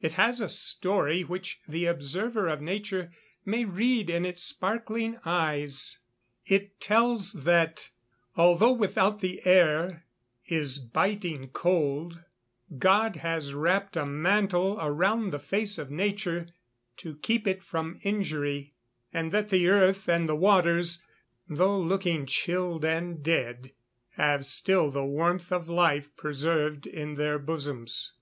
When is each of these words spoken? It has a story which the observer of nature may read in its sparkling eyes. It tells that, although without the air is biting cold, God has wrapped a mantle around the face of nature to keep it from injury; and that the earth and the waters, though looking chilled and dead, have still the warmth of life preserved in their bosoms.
It 0.00 0.14
has 0.14 0.40
a 0.40 0.48
story 0.48 1.22
which 1.22 1.60
the 1.68 1.84
observer 1.86 2.48
of 2.48 2.60
nature 2.60 3.12
may 3.44 3.64
read 3.64 4.10
in 4.10 4.26
its 4.26 4.42
sparkling 4.42 5.20
eyes. 5.24 6.00
It 6.44 6.80
tells 6.80 7.32
that, 7.44 7.90
although 8.34 8.72
without 8.72 9.20
the 9.20 9.40
air 9.46 10.04
is 10.46 10.80
biting 10.80 11.50
cold, 11.50 12.24
God 12.76 13.14
has 13.14 13.54
wrapped 13.54 13.96
a 13.96 14.04
mantle 14.04 14.78
around 14.80 15.30
the 15.30 15.38
face 15.38 15.78
of 15.78 15.92
nature 15.92 16.48
to 16.96 17.14
keep 17.14 17.46
it 17.46 17.62
from 17.62 18.00
injury; 18.02 18.74
and 19.12 19.30
that 19.30 19.48
the 19.50 19.68
earth 19.68 20.08
and 20.08 20.28
the 20.28 20.34
waters, 20.34 21.04
though 21.48 21.78
looking 21.78 22.26
chilled 22.26 22.84
and 22.84 23.22
dead, 23.22 23.70
have 24.16 24.44
still 24.44 24.90
the 24.90 25.04
warmth 25.06 25.52
of 25.52 25.68
life 25.68 26.08
preserved 26.16 26.84
in 26.84 27.14
their 27.14 27.38
bosoms. 27.38 28.14